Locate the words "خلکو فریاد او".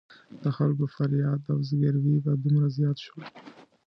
0.57-1.57